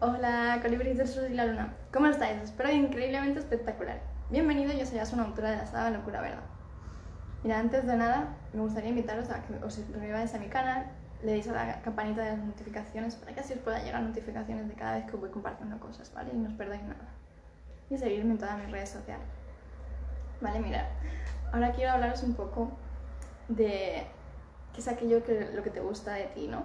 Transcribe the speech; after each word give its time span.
Hola, 0.00 0.58
colibríes 0.60 0.98
del 0.98 1.06
sur 1.06 1.30
y 1.30 1.34
la 1.34 1.46
luna. 1.46 1.72
¿Cómo 1.92 2.08
estáis? 2.08 2.42
Espero 2.42 2.70
increíblemente 2.72 3.38
espectacular. 3.38 4.00
Bienvenido, 4.28 4.72
yo 4.72 4.84
soy 4.84 4.98
Asuna, 4.98 5.22
autora 5.22 5.52
de 5.52 5.58
la 5.58 5.66
saga 5.66 5.90
Locura 5.90 6.20
Verdad. 6.20 6.42
Mira, 7.44 7.60
antes 7.60 7.86
de 7.86 7.96
nada, 7.96 8.34
me 8.52 8.60
gustaría 8.60 8.90
invitaros 8.90 9.30
a 9.30 9.42
que 9.42 9.54
os 9.64 9.74
suscribáis 9.74 10.34
a 10.34 10.38
mi 10.38 10.48
canal, 10.48 10.86
le 11.22 11.32
deis 11.32 11.46
a 11.46 11.52
la 11.52 11.80
campanita 11.80 12.22
de 12.22 12.30
las 12.30 12.44
notificaciones 12.44 13.14
para 13.14 13.34
que 13.34 13.40
así 13.40 13.52
os 13.52 13.60
pueda 13.60 13.84
llegar 13.84 14.02
notificaciones 14.02 14.68
de 14.68 14.74
cada 14.74 14.96
vez 14.96 15.06
que 15.08 15.16
voy 15.16 15.30
compartiendo 15.30 15.78
cosas, 15.78 16.12
¿vale? 16.12 16.32
Y 16.34 16.38
no 16.38 16.48
os 16.48 16.54
perdáis 16.54 16.82
nada. 16.82 17.08
Y 17.88 17.96
seguirme 17.96 18.32
en 18.32 18.38
todas 18.38 18.58
mis 18.58 18.72
redes 18.72 18.90
sociales. 18.90 19.28
Vale, 20.40 20.58
mirad. 20.58 20.86
Ahora 21.52 21.70
quiero 21.70 21.92
hablaros 21.92 22.24
un 22.24 22.34
poco 22.34 22.72
de 23.46 24.04
qué 24.72 24.80
es 24.80 24.88
aquello 24.88 25.22
que 25.22 25.52
lo 25.54 25.62
que 25.62 25.70
te 25.70 25.78
gusta 25.78 26.14
de 26.14 26.24
ti, 26.24 26.48
¿no? 26.48 26.64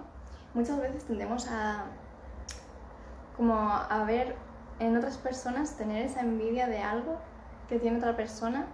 Muchas 0.52 0.80
veces 0.80 1.04
tendemos 1.04 1.46
a 1.48 1.84
como 3.40 3.54
a 3.54 4.04
ver 4.04 4.36
en 4.80 4.98
otras 4.98 5.16
personas 5.16 5.78
tener 5.78 6.04
esa 6.04 6.20
envidia 6.20 6.66
de 6.66 6.82
algo 6.82 7.16
que 7.70 7.78
tiene 7.78 7.96
otra 7.96 8.14
persona 8.14 8.66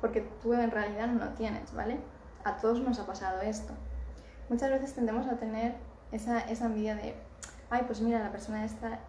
porque 0.00 0.20
tú 0.40 0.54
en 0.54 0.70
realidad 0.70 1.08
no 1.08 1.24
lo 1.24 1.32
tienes, 1.32 1.74
¿vale? 1.74 1.98
A 2.44 2.58
todos 2.58 2.80
nos 2.80 3.00
ha 3.00 3.06
pasado 3.06 3.40
esto. 3.40 3.72
Muchas 4.48 4.70
veces 4.70 4.94
tendemos 4.94 5.26
a 5.26 5.38
tener 5.38 5.74
esa, 6.12 6.38
esa 6.38 6.66
envidia 6.66 6.94
de, 6.94 7.16
ay, 7.70 7.82
pues 7.88 8.00
mira, 8.00 8.20
la 8.20 8.30
persona 8.30 8.64
esta 8.64 9.00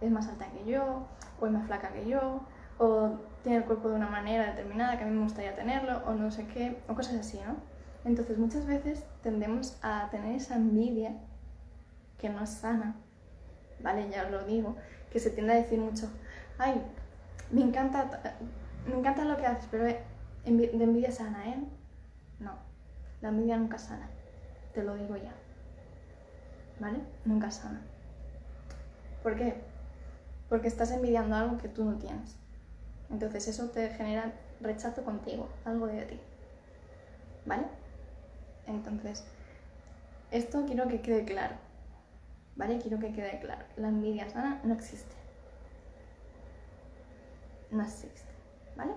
es 0.00 0.12
más 0.12 0.28
alta 0.28 0.46
que 0.52 0.64
yo, 0.64 1.08
o 1.40 1.46
es 1.46 1.52
más 1.52 1.66
flaca 1.66 1.88
que 1.88 2.06
yo, 2.06 2.38
o 2.78 3.18
tiene 3.42 3.58
el 3.58 3.64
cuerpo 3.64 3.88
de 3.88 3.96
una 3.96 4.08
manera 4.08 4.46
determinada 4.46 4.96
que 4.96 5.02
a 5.02 5.06
mí 5.08 5.12
me 5.12 5.24
gustaría 5.24 5.56
tenerlo, 5.56 6.02
o 6.06 6.14
no 6.14 6.30
sé 6.30 6.46
qué, 6.46 6.80
o 6.86 6.94
cosas 6.94 7.16
así, 7.16 7.40
¿no? 7.44 7.56
Entonces 8.04 8.38
muchas 8.38 8.64
veces 8.64 9.04
tendemos 9.24 9.76
a 9.82 10.08
tener 10.10 10.36
esa 10.36 10.54
envidia 10.54 11.16
que 12.16 12.28
no 12.28 12.44
es 12.44 12.50
sana, 12.50 12.94
¿vale? 13.80 14.08
Ya 14.10 14.24
os 14.24 14.30
lo 14.30 14.44
digo, 14.44 14.76
que 15.10 15.18
se 15.20 15.30
tiende 15.30 15.52
a 15.52 15.56
decir 15.56 15.78
mucho, 15.78 16.08
ay, 16.58 16.82
me 17.50 17.62
encanta, 17.62 18.36
me 18.86 18.94
encanta 18.98 19.24
lo 19.24 19.36
que 19.36 19.46
haces, 19.46 19.68
pero 19.70 19.84
de 19.84 20.02
envidia 20.44 21.10
sana, 21.10 21.48
¿eh? 21.48 21.58
No, 22.38 22.52
la 23.20 23.28
envidia 23.28 23.56
nunca 23.56 23.78
sana, 23.78 24.08
te 24.74 24.82
lo 24.82 24.94
digo 24.94 25.16
ya, 25.16 25.32
¿vale? 26.80 26.98
Nunca 27.24 27.50
sana. 27.50 27.80
¿Por 29.22 29.36
qué? 29.36 29.54
Porque 30.48 30.68
estás 30.68 30.92
envidiando 30.92 31.34
algo 31.34 31.58
que 31.58 31.68
tú 31.68 31.84
no 31.84 31.98
tienes. 31.98 32.36
Entonces 33.10 33.48
eso 33.48 33.70
te 33.70 33.88
genera 33.90 34.32
rechazo 34.60 35.02
contigo, 35.04 35.48
algo 35.64 35.86
de 35.86 36.02
ti. 36.02 36.20
¿Vale? 37.44 37.64
Entonces, 38.66 39.24
esto 40.30 40.64
quiero 40.66 40.88
que 40.88 41.00
quede 41.00 41.24
claro. 41.24 41.54
¿Vale? 42.56 42.78
Quiero 42.78 42.98
que 42.98 43.12
quede 43.12 43.38
claro, 43.40 43.64
la 43.76 43.88
envidia 43.88 44.28
sana 44.28 44.60
no 44.64 44.74
existe. 44.74 45.14
No 47.70 47.82
existe, 47.82 48.30
¿vale? 48.76 48.92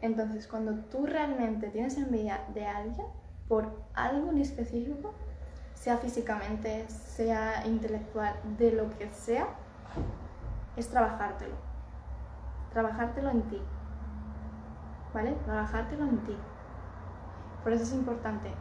Entonces, 0.00 0.46
cuando 0.46 0.74
tú 0.84 1.06
realmente 1.06 1.68
tienes 1.68 1.96
envidia 1.96 2.44
de 2.54 2.66
alguien 2.66 3.06
por 3.48 3.82
algo 3.94 4.30
en 4.30 4.38
específico, 4.38 5.12
sea 5.74 5.96
físicamente, 5.98 6.88
sea 6.88 7.66
intelectual, 7.66 8.34
de 8.58 8.72
lo 8.72 8.96
que 8.98 9.10
sea, 9.10 9.48
es 10.76 10.88
trabajártelo. 10.88 11.54
Trabajártelo 12.72 13.30
en 13.30 13.42
ti. 13.42 13.60
¿Vale? 15.12 15.32
Trabajártelo 15.44 16.04
en 16.04 16.18
ti. 16.24 16.36
Por 17.62 17.72
eso 17.72 17.82
es 17.82 17.92
importante. 17.92 18.52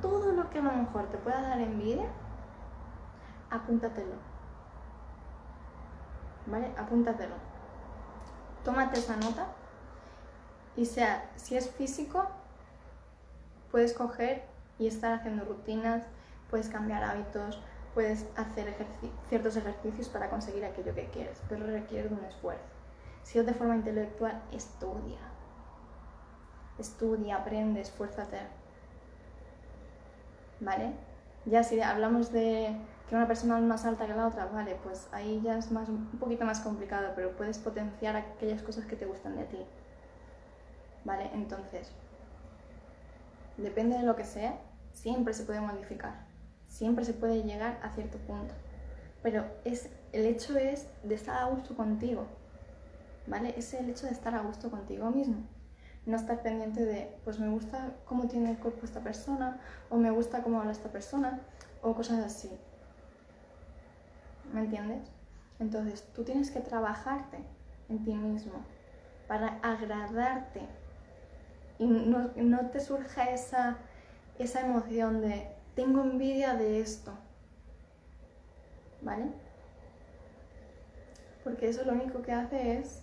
Todo 0.00 0.32
lo 0.32 0.48
que 0.50 0.58
a 0.58 0.62
lo 0.62 0.72
mejor 0.72 1.08
te 1.10 1.18
pueda 1.18 1.42
dar 1.42 1.60
envidia, 1.60 2.06
apúntatelo. 3.50 4.14
¿Vale? 6.46 6.72
Apúntatelo. 6.76 7.34
Tómate 8.64 8.98
esa 8.98 9.16
nota 9.16 9.46
y 10.76 10.86
sea, 10.86 11.30
si 11.36 11.56
es 11.56 11.70
físico, 11.70 12.28
puedes 13.70 13.92
coger 13.92 14.44
y 14.78 14.86
estar 14.86 15.12
haciendo 15.12 15.44
rutinas, 15.44 16.04
puedes 16.50 16.68
cambiar 16.68 17.02
hábitos, 17.02 17.60
puedes 17.94 18.26
hacer 18.36 18.74
ciertos 19.28 19.56
ejercicios 19.56 20.08
para 20.08 20.30
conseguir 20.30 20.64
aquello 20.64 20.94
que 20.94 21.06
quieres, 21.06 21.42
pero 21.48 21.66
requiere 21.66 22.08
de 22.08 22.14
un 22.14 22.24
esfuerzo. 22.24 22.62
Si 23.22 23.38
es 23.38 23.46
de 23.46 23.54
forma 23.54 23.76
intelectual, 23.76 24.40
estudia. 24.52 25.18
Estudia, 26.78 27.36
aprende, 27.36 27.80
esfuérzate. 27.80 28.38
¿Vale? 30.60 30.92
Ya 31.46 31.62
si 31.62 31.80
hablamos 31.80 32.32
de 32.32 32.76
que 33.08 33.14
una 33.14 33.26
persona 33.26 33.58
es 33.58 33.64
más 33.64 33.84
alta 33.84 34.06
que 34.06 34.14
la 34.14 34.26
otra, 34.26 34.46
vale, 34.46 34.76
pues 34.82 35.08
ahí 35.12 35.40
ya 35.42 35.56
es 35.56 35.70
más, 35.70 35.88
un 35.88 36.06
poquito 36.18 36.44
más 36.44 36.60
complicado, 36.60 37.12
pero 37.14 37.36
puedes 37.36 37.58
potenciar 37.58 38.16
aquellas 38.16 38.62
cosas 38.62 38.84
que 38.84 38.96
te 38.96 39.06
gustan 39.06 39.36
de 39.36 39.44
ti. 39.44 39.58
¿Vale? 41.04 41.30
Entonces, 41.32 41.90
depende 43.56 43.96
de 43.96 44.02
lo 44.02 44.14
que 44.14 44.24
sea, 44.24 44.58
siempre 44.92 45.32
se 45.32 45.44
puede 45.44 45.60
modificar, 45.60 46.26
siempre 46.66 47.04
se 47.04 47.14
puede 47.14 47.42
llegar 47.42 47.78
a 47.82 47.90
cierto 47.90 48.18
punto. 48.18 48.54
Pero 49.22 49.44
es, 49.64 49.90
el 50.12 50.26
hecho 50.26 50.56
es 50.58 50.86
de 51.02 51.14
estar 51.14 51.42
a 51.42 51.46
gusto 51.46 51.74
contigo, 51.74 52.26
¿vale? 53.26 53.54
Es 53.56 53.74
el 53.74 53.88
hecho 53.90 54.06
de 54.06 54.12
estar 54.12 54.34
a 54.34 54.42
gusto 54.42 54.70
contigo 54.70 55.10
mismo. 55.10 55.44
No 56.08 56.16
estar 56.16 56.40
pendiente 56.40 56.86
de, 56.86 57.14
pues 57.22 57.38
me 57.38 57.50
gusta 57.50 57.92
cómo 58.06 58.28
tiene 58.28 58.52
el 58.52 58.58
cuerpo 58.58 58.86
esta 58.86 59.00
persona, 59.00 59.60
o 59.90 59.98
me 59.98 60.10
gusta 60.10 60.42
cómo 60.42 60.58
habla 60.58 60.72
esta 60.72 60.88
persona, 60.88 61.40
o 61.82 61.94
cosas 61.94 62.24
así. 62.24 62.50
¿Me 64.54 64.60
entiendes? 64.60 65.10
Entonces 65.58 66.08
tú 66.14 66.24
tienes 66.24 66.50
que 66.50 66.60
trabajarte 66.60 67.36
en 67.90 68.04
ti 68.04 68.14
mismo 68.14 68.64
para 69.26 69.58
agradarte 69.62 70.62
y 71.78 71.86
no, 71.86 72.30
no 72.36 72.70
te 72.70 72.80
surja 72.80 73.24
esa, 73.24 73.76
esa 74.38 74.62
emoción 74.62 75.20
de 75.20 75.46
tengo 75.74 76.00
envidia 76.00 76.54
de 76.54 76.80
esto. 76.80 77.12
¿Vale? 79.02 79.26
Porque 81.44 81.68
eso 81.68 81.84
lo 81.84 81.92
único 81.92 82.22
que 82.22 82.32
hace 82.32 82.78
es 82.78 83.02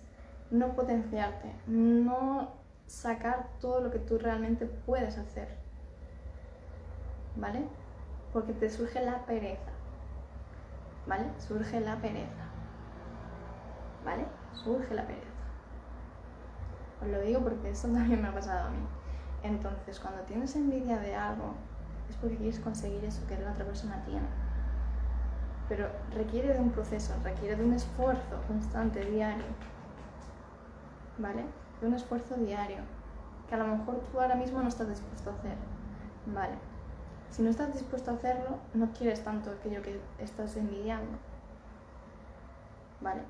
no 0.50 0.76
potenciarte, 0.76 1.54
no 1.68 2.65
sacar 2.88 3.50
todo 3.60 3.82
lo 3.82 3.92
que 3.92 4.00
tú 4.00 4.18
realmente 4.18 4.66
puedes 4.66 5.18
hacer. 5.18 5.50
¿Vale? 7.36 7.68
Porque 8.32 8.54
te 8.54 8.70
surge 8.70 9.04
la 9.04 9.26
pereza. 9.26 9.76
¿vale? 11.08 11.26
Surge 11.38 11.80
la 11.80 11.96
pereza, 11.98 12.46
¿vale? 14.04 14.26
Surge 14.54 14.94
la 14.94 15.06
pereza. 15.06 15.26
Os 17.02 17.08
lo 17.08 17.22
digo 17.22 17.42
porque 17.42 17.70
eso 17.70 17.88
también 17.94 18.22
me 18.22 18.28
ha 18.28 18.34
pasado 18.34 18.68
a 18.68 18.72
mí. 18.72 18.86
Entonces, 19.44 20.00
cuando 20.00 20.22
tienes 20.24 20.56
envidia 20.56 20.98
de 20.98 21.16
algo, 21.16 21.54
es 22.10 22.16
porque 22.18 22.38
quieres 22.38 22.60
conseguir 22.60 23.04
eso 23.06 23.26
que 23.28 23.38
la 23.38 23.52
otra 23.52 23.66
persona 23.66 24.04
tiene. 24.06 24.28
Pero 25.70 25.88
requiere 26.14 26.54
de 26.54 26.60
un 26.60 26.72
proceso, 26.72 27.14
requiere 27.24 27.56
de 27.56 27.64
un 27.64 27.74
esfuerzo 27.74 28.42
constante, 28.48 29.04
diario. 29.06 29.46
¿Vale? 31.18 31.46
De 31.82 31.88
un 31.88 31.94
esfuerzo 31.94 32.36
diario. 32.36 32.80
Que 33.48 33.56
a 33.56 33.58
lo 33.60 33.68
mejor 33.68 34.00
tú 34.12 34.20
ahora 34.20 34.36
mismo 34.36 34.62
no 34.62 34.68
estás 34.68 34.90
dispuesto 34.90 35.30
a 35.30 35.34
hacer. 35.34 35.58
¿Vale? 36.28 36.56
Si 37.30 37.42
no 37.42 37.50
estás 37.50 37.74
dispuesto 37.74 38.12
a 38.12 38.14
hacerlo, 38.14 38.60
no 38.74 38.92
quieres 38.94 39.24
tanto 39.24 39.52
aquello 39.52 39.82
que 39.82 40.00
estás 40.20 40.56
envidiando. 40.56 41.18
¿Vale? 43.02 43.22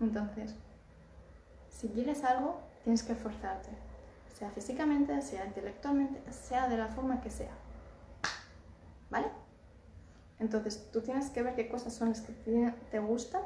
Entonces, 0.00 0.54
si 1.68 1.88
quieres 1.88 2.24
algo, 2.24 2.60
tienes 2.84 3.02
que 3.02 3.12
esforzarte. 3.12 3.70
Sea 4.32 4.50
físicamente, 4.50 5.20
sea 5.20 5.44
intelectualmente, 5.44 6.32
sea 6.32 6.68
de 6.68 6.78
la 6.78 6.88
forma 6.88 7.20
que 7.20 7.30
sea. 7.30 7.52
¿Vale? 9.10 9.26
Entonces, 10.38 10.90
tú 10.90 11.02
tienes 11.02 11.28
que 11.30 11.42
ver 11.42 11.54
qué 11.54 11.68
cosas 11.68 11.92
son 11.92 12.10
las 12.10 12.22
que 12.22 12.32
te 12.90 12.98
gustan 12.98 13.42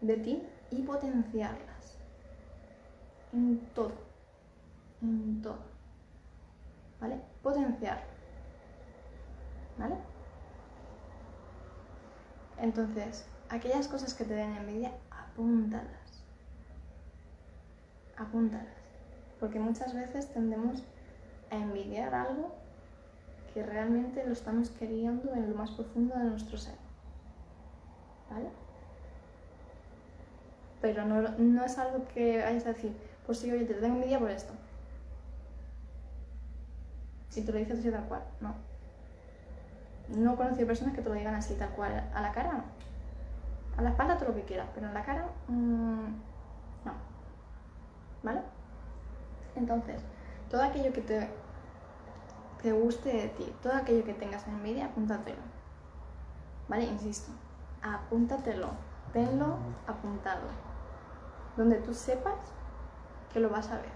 de 0.00 0.16
ti 0.16 0.42
y 0.70 0.82
potenciarlas. 0.82 1.95
En 3.36 3.60
todo. 3.74 3.92
En 5.02 5.42
todo. 5.42 5.76
¿vale? 7.00 7.20
Potenciar, 7.42 8.02
¿vale? 9.78 9.96
Entonces, 12.58 13.26
aquellas 13.50 13.88
cosas 13.88 14.14
que 14.14 14.24
te 14.24 14.34
den 14.34 14.54
envidia, 14.54 14.92
apúntalas. 15.10 16.24
Apúntalas. 18.16 18.66
Porque 19.38 19.60
muchas 19.60 19.94
veces 19.94 20.32
tendemos 20.32 20.82
a 21.50 21.56
envidiar 21.56 22.14
algo 22.14 22.54
que 23.52 23.62
realmente 23.62 24.24
lo 24.24 24.32
estamos 24.32 24.70
queriendo 24.70 25.34
en 25.34 25.50
lo 25.50 25.56
más 25.56 25.70
profundo 25.72 26.14
de 26.16 26.24
nuestro 26.24 26.56
ser. 26.56 26.76
¿Vale? 28.30 28.48
Pero 30.80 31.04
no, 31.04 31.20
no 31.38 31.64
es 31.64 31.78
algo 31.78 32.06
que 32.08 32.42
vayas 32.42 32.64
a 32.64 32.72
decir, 32.72 32.96
pues 33.26 33.38
sí, 33.38 33.50
oye, 33.50 33.64
te 33.64 33.74
tengo 33.74 33.96
envidia 33.96 34.20
por 34.20 34.30
esto. 34.30 34.52
Si 37.28 37.42
te 37.42 37.52
lo 37.52 37.58
dices 37.58 37.80
así 37.80 37.90
tal 37.90 38.04
cual, 38.04 38.22
no. 38.40 38.54
no 40.16 40.32
he 40.32 40.36
conocido 40.36 40.66
personas 40.66 40.94
que 40.94 41.02
te 41.02 41.08
lo 41.08 41.14
digan 41.14 41.34
así 41.34 41.54
tal 41.54 41.70
cual, 41.70 42.08
a 42.14 42.22
la 42.22 42.32
cara 42.32 42.52
no. 42.52 42.64
A 43.76 43.82
la 43.82 43.90
espalda 43.90 44.16
todo 44.16 44.28
lo 44.30 44.34
que 44.36 44.44
quieras, 44.44 44.68
pero 44.74 44.86
en 44.86 44.94
la 44.94 45.04
cara 45.04 45.26
mm, 45.48 46.06
no. 46.84 46.92
¿Vale? 48.22 48.40
Entonces, 49.56 50.00
todo 50.50 50.62
aquello 50.62 50.92
que 50.92 51.02
te, 51.02 51.28
te 52.62 52.72
guste 52.72 53.12
de 53.12 53.28
ti, 53.30 53.52
todo 53.62 53.74
aquello 53.74 54.04
que 54.04 54.14
tengas 54.14 54.46
envidia, 54.46 54.86
apúntatelo. 54.86 55.42
¿Vale? 56.68 56.84
Insisto, 56.84 57.32
apúntatelo, 57.82 58.70
tenlo 59.12 59.58
apuntado. 59.86 60.46
Donde 61.56 61.76
tú 61.76 61.92
sepas 61.92 62.55
que 63.36 63.42
lo 63.42 63.50
vas 63.50 63.70
a 63.70 63.76
ver. 63.76 63.92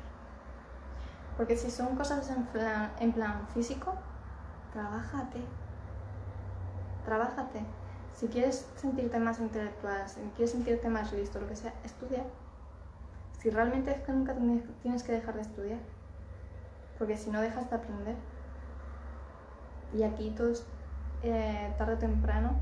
Porque 1.39 1.57
si 1.57 1.71
son 1.71 1.97
cosas 1.97 2.29
en 2.29 2.45
plan, 2.49 2.93
en 3.01 3.11
plan 3.13 3.49
físico, 3.55 3.95
trabájate. 4.75 5.41
Trabájate. 7.07 7.63
Si 8.13 8.29
quieres 8.29 8.69
sentirte 8.77 9.19
más 9.19 9.41
intelectual, 9.41 10.07
si 10.07 10.21
quieres 10.37 10.51
sentirte 10.51 10.91
más 10.91 11.11
listo, 11.15 11.41
lo 11.41 11.49
que 11.49 11.57
sea, 11.57 11.73
estudia. 11.85 12.23
Si 13.39 13.49
realmente 13.49 13.93
es 13.93 14.03
que 14.03 14.13
nunca 14.13 14.37
tienes 14.83 15.03
que 15.05 15.13
dejar 15.13 15.37
de 15.37 15.41
estudiar. 15.41 15.79
Porque 16.99 17.17
si 17.17 17.31
no 17.31 17.41
dejas 17.41 17.71
de 17.71 17.77
aprender. 17.77 18.17
Y 19.95 20.03
aquí 20.03 20.35
todos, 20.37 20.67
eh, 21.23 21.75
tarde 21.79 21.95
o 21.95 21.99
temprano, 21.99 22.61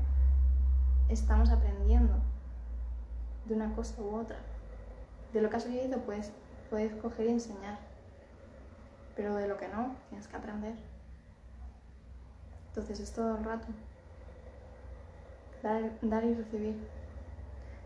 estamos 1.09 1.49
aprendiendo 1.49 2.13
de 3.43 3.55
una 3.55 3.75
cosa 3.75 4.01
u 4.01 4.15
otra. 4.15 4.37
De 5.33 5.41
lo 5.41 5.49
que 5.49 5.57
has 5.57 5.67
vivido, 5.67 5.99
pues 6.05 6.31
puedes 6.69 6.93
coger 7.01 7.27
y 7.27 7.31
enseñar. 7.31 7.77
Pero 9.15 9.35
de 9.35 9.47
lo 9.47 9.57
que 9.57 9.67
no, 9.67 9.95
tienes 10.09 10.27
que 10.27 10.37
aprender. 10.37 10.75
Entonces 12.69 12.99
es 12.99 13.11
todo 13.11 13.37
el 13.37 13.43
rato. 13.43 13.67
Dar, 15.61 16.23
y 16.23 16.33
recibir. 16.33 16.87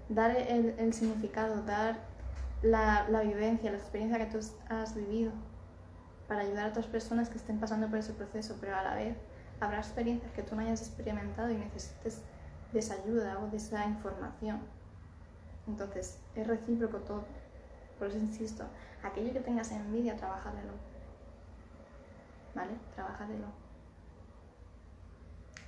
Dar 0.09 0.31
el, 0.31 0.93
significado, 0.93 1.63
dar 1.63 1.97
la, 2.61 3.07
la, 3.09 3.21
vivencia, 3.21 3.71
la 3.71 3.77
experiencia 3.77 4.19
que 4.19 4.25
tú 4.25 4.39
has 4.69 4.95
vivido 4.95 5.31
para 6.27 6.41
ayudar 6.41 6.65
a 6.65 6.69
otras 6.69 6.85
personas 6.85 7.29
que 7.29 7.37
estén 7.37 7.59
pasando 7.59 7.87
por 7.87 7.97
ese 7.97 8.13
proceso, 8.13 8.57
pero 8.59 8.75
a 8.75 8.83
la 8.83 8.95
vez 8.95 9.17
habrá 9.59 9.79
experiencias 9.79 10.31
que 10.33 10.43
tú 10.43 10.55
no 10.55 10.61
hayas 10.61 10.81
experimentado 10.81 11.49
y 11.49 11.55
necesites 11.55 12.21
de 12.71 12.79
esa 12.79 12.95
ayuda 12.95 13.39
o 13.39 13.49
de 13.49 13.57
esa 13.57 13.85
información. 13.85 14.59
Entonces, 15.67 16.19
es 16.35 16.47
recíproco 16.47 16.97
todo. 16.99 17.23
Por 18.03 18.09
eso 18.09 18.19
insisto, 18.19 18.65
aquello 19.01 19.31
que 19.31 19.39
tengas 19.39 19.71
envidia, 19.71 20.17
trabajadelo. 20.17 20.73
¿Vale? 22.53 22.73
Trabajadelo. 22.93 23.45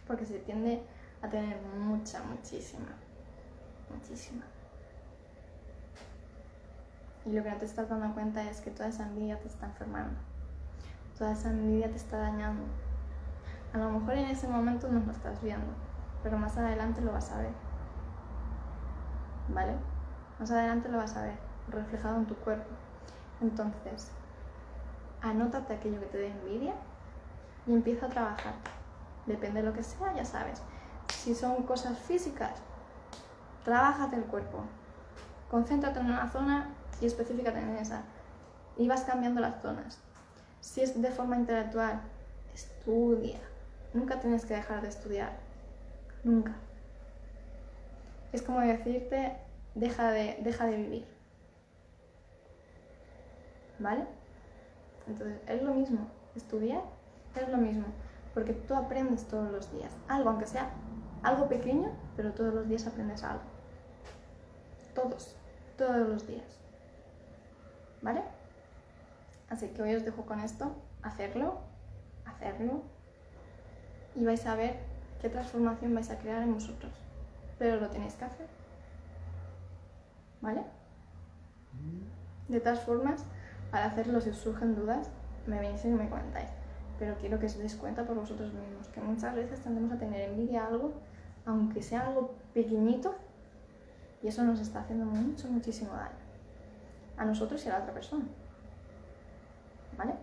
Porque 0.06 0.26
se 0.26 0.40
tiende 0.40 0.84
a 1.22 1.30
tener 1.30 1.62
mucha, 1.62 2.22
muchísima, 2.24 2.90
muchísima. 3.90 4.44
Y 7.26 7.32
lo 7.32 7.42
que 7.42 7.52
no 7.52 7.56
te 7.56 7.64
estás 7.64 7.88
dando 7.88 8.14
cuenta 8.14 8.44
es 8.44 8.60
que 8.60 8.72
toda 8.72 8.90
esa 8.90 9.04
envidia 9.08 9.40
te 9.40 9.48
está 9.48 9.68
enfermando. 9.68 10.20
Toda 11.18 11.32
esa 11.32 11.52
envidia 11.52 11.90
te 11.90 11.96
está 11.96 12.18
dañando. 12.18 12.66
A 13.72 13.78
lo 13.78 13.92
mejor 13.92 14.16
en 14.16 14.26
ese 14.26 14.50
momento 14.50 14.90
no 14.90 15.00
lo 15.00 15.12
estás 15.14 15.42
viendo, 15.42 15.72
pero 16.22 16.38
más 16.38 16.58
adelante 16.58 17.00
lo 17.00 17.14
vas 17.14 17.32
a 17.32 17.38
ver. 17.38 17.54
¿Vale? 19.48 19.76
Más 20.38 20.52
adelante 20.52 20.90
lo 20.90 20.98
vas 20.98 21.16
a 21.16 21.22
ver 21.22 21.45
reflejado 21.70 22.18
en 22.18 22.26
tu 22.26 22.36
cuerpo. 22.36 22.70
Entonces, 23.42 24.12
anótate 25.22 25.74
aquello 25.74 26.00
que 26.00 26.06
te 26.08 26.18
dé 26.18 26.28
envidia 26.28 26.74
y 27.68 27.74
empieza 27.74 28.06
a 28.06 28.10
trabajar. 28.10 28.54
Depende 29.26 29.62
de 29.62 29.68
lo 29.68 29.74
que 29.74 29.84
sea, 29.84 30.14
ya 30.16 30.26
sabes. 30.26 30.62
Si 31.10 31.34
son 31.34 31.64
cosas 31.64 31.98
físicas, 31.98 32.52
trabájate 33.64 34.16
el 34.16 34.26
cuerpo. 34.26 34.64
Concéntrate 35.50 36.00
en 36.00 36.08
una 36.08 36.30
zona 36.30 36.70
y 37.02 37.08
específicate 37.08 37.60
en 37.60 37.78
esa. 37.78 38.04
Y 38.78 38.88
vas 38.88 39.02
cambiando 39.02 39.42
las 39.42 39.62
zonas. 39.62 40.00
Si 40.62 40.82
es 40.82 41.00
de 41.02 41.12
forma 41.12 41.38
intelectual, 41.38 42.02
estudia. 42.54 43.40
Nunca 43.94 44.20
tienes 44.20 44.46
que 44.46 44.56
dejar 44.56 44.82
de 44.82 44.90
estudiar. 44.90 45.32
Nunca. 46.24 46.54
Es 48.32 48.42
como 48.42 48.60
decirte, 48.60 49.38
deja 49.76 50.12
de, 50.12 50.38
deja 50.42 50.66
de 50.66 50.78
vivir. 50.78 51.15
¿Vale? 53.80 54.06
Entonces, 55.08 55.40
es 55.48 55.62
lo 55.62 55.74
mismo. 55.74 56.08
Estudiar 56.36 56.84
es 57.36 57.50
lo 57.50 57.58
mismo. 57.58 57.86
Porque 58.34 58.54
tú 58.54 58.76
aprendes 58.76 59.28
todos 59.28 59.52
los 59.52 59.72
días. 59.72 59.92
Algo, 60.08 60.30
aunque 60.30 60.46
sea 60.46 60.72
algo 61.24 61.48
pequeño, 61.48 61.92
pero 62.16 62.34
todos 62.34 62.54
los 62.54 62.68
días 62.68 62.86
aprendes 62.88 63.24
algo. 63.24 63.44
Todos. 64.94 65.36
Todos 65.78 66.08
los 66.08 66.28
días. 66.28 66.60
¿Vale? 68.02 68.22
Así 69.50 69.68
que 69.70 69.82
hoy 69.82 69.96
os 69.96 70.06
dejo 70.06 70.26
con 70.26 70.40
esto. 70.40 70.76
Hacerlo. 71.02 71.60
Hacerlo. 72.26 72.82
Y 74.16 74.26
vais 74.26 74.46
a 74.46 74.56
ver 74.56 74.80
qué 75.22 75.30
transformación 75.30 75.94
vais 75.94 76.10
a 76.10 76.18
crear 76.20 76.42
en 76.42 76.54
vosotros. 76.54 76.94
Pero 77.58 77.80
lo 77.80 77.90
tenéis 77.90 78.16
que 78.16 78.26
hacer. 78.26 78.48
¿Vale? 80.42 80.64
De 82.48 82.60
todas 82.60 82.82
formas, 82.82 83.26
para 83.72 83.86
hacerlo, 83.86 84.22
si 84.22 84.30
os 84.30 84.38
surgen 84.38 84.76
dudas, 84.76 85.10
me 85.48 85.60
venís 85.60 85.84
y 85.86 85.90
me 85.90 86.10
comentáis. 86.10 86.50
Pero 87.00 87.16
quiero 87.18 87.40
que 87.40 87.48
os 87.48 87.58
deis 87.58 87.76
cuenta 87.76 88.06
por 88.06 88.16
vosotros 88.16 88.54
mismos, 88.54 88.88
que 88.88 89.02
muchas 89.02 89.36
veces 89.36 89.60
tendemos 89.62 89.92
a 89.92 89.98
tener 89.98 90.30
envidia 90.30 90.64
a 90.64 90.68
algo, 90.68 90.94
aunque 91.46 91.82
sea 91.82 92.08
algo 92.08 92.36
pequeñito, 92.54 93.16
y 94.24 94.28
eso 94.28 94.44
nos 94.44 94.60
está 94.60 94.80
haciendo 94.82 95.06
mucho, 95.06 95.48
muchísimo 95.50 95.92
daño. 95.94 96.16
A 97.18 97.26
nosotros 97.26 97.64
y 97.66 97.70
a 97.70 97.74
la 97.74 97.80
otra 97.80 97.94
persona. 97.94 98.26
¿Vale? 99.98 100.16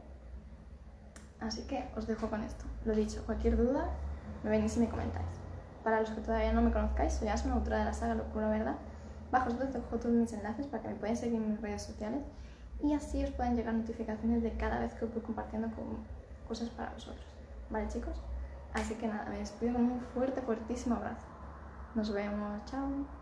Así 1.41 1.63
que 1.63 1.85
os 1.97 2.07
dejo 2.07 2.29
con 2.29 2.43
esto. 2.43 2.65
Lo 2.85 2.95
dicho, 2.95 3.23
cualquier 3.27 3.57
duda, 3.57 3.91
me 4.43 4.51
venís 4.51 4.77
y 4.77 4.81
me 4.81 4.89
comentáis. 4.89 5.27
Para 5.85 6.01
los 6.01 6.11
que 6.11 6.21
todavía 6.21 6.53
no 6.53 6.63
me 6.63 6.73
conozcáis, 6.73 7.13
soy 7.15 7.29
Asma, 7.29 7.55
autora 7.55 7.79
de 7.79 7.85
la 7.87 7.93
saga 7.93 8.15
Locura 8.15 8.49
Verdad. 8.49 8.77
Bajo 9.31 9.49
os 9.49 9.59
dejo 9.59 9.97
todos 9.97 10.15
mis 10.15 10.33
enlaces 10.33 10.67
para 10.67 10.83
que 10.83 10.89
me 10.91 10.95
podáis 10.95 11.19
seguir 11.19 11.41
en 11.41 11.51
mis 11.51 11.61
redes 11.61 11.83
sociales 11.83 12.23
y 12.83 12.95
así 12.95 13.23
os 13.23 13.31
pueden 13.31 13.57
llegar 13.57 13.75
notificaciones 13.75 14.43
de 14.43 14.57
cada 14.57 14.81
vez 14.81 14.93
que 14.95 15.05
os 15.05 15.15
voy 15.15 15.23
compartiendo 15.23 15.69
cosas 16.49 16.69
para 16.71 16.91
vosotros. 16.91 17.25
¿Vale 17.71 17.89
chicos? 17.89 18.17
Así 18.75 18.95
que 18.95 19.07
nada, 19.07 19.29
me 19.29 19.39
despido 19.39 19.75
con 19.75 19.85
un 19.85 20.01
fuerte, 20.01 20.41
fuertísimo 20.43 20.97
abrazo. 20.97 21.27
Nos 21.95 22.13
vemos, 22.13 22.65
chao. 22.67 23.22